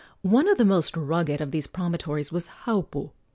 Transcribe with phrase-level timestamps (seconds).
[0.23, 3.11] One of the most rugged of these promontories was Haupu.